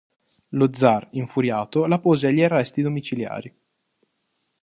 Lo 0.57 0.67
zar 0.73 1.09
infuriato 1.11 1.85
la 1.85 1.99
pose 1.99 2.25
agli 2.25 2.41
arresti 2.41 2.81
domiciliari. 2.81 3.55